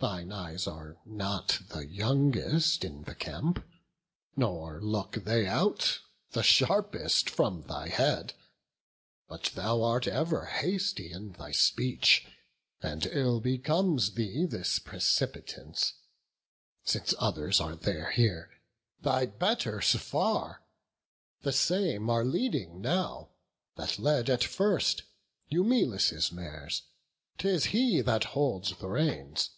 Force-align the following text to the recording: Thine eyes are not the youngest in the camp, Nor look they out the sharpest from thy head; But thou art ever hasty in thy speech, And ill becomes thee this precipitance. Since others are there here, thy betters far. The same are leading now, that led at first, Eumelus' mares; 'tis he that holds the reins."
Thine 0.00 0.30
eyes 0.30 0.68
are 0.68 0.98
not 1.04 1.58
the 1.70 1.84
youngest 1.84 2.84
in 2.84 3.02
the 3.02 3.16
camp, 3.16 3.66
Nor 4.36 4.80
look 4.80 5.14
they 5.24 5.44
out 5.44 5.98
the 6.30 6.44
sharpest 6.44 7.28
from 7.28 7.62
thy 7.62 7.88
head; 7.88 8.32
But 9.26 9.50
thou 9.56 9.82
art 9.82 10.06
ever 10.06 10.44
hasty 10.46 11.10
in 11.10 11.32
thy 11.32 11.50
speech, 11.50 12.24
And 12.80 13.06
ill 13.06 13.40
becomes 13.40 14.12
thee 14.12 14.44
this 14.46 14.78
precipitance. 14.78 15.94
Since 16.84 17.12
others 17.18 17.60
are 17.60 17.74
there 17.74 18.12
here, 18.12 18.50
thy 19.00 19.26
betters 19.26 19.96
far. 19.96 20.62
The 21.40 21.50
same 21.52 22.08
are 22.08 22.24
leading 22.24 22.80
now, 22.80 23.30
that 23.74 23.98
led 23.98 24.30
at 24.30 24.44
first, 24.44 25.02
Eumelus' 25.48 26.30
mares; 26.30 26.82
'tis 27.36 27.64
he 27.66 28.00
that 28.02 28.22
holds 28.26 28.76
the 28.76 28.86
reins." 28.88 29.50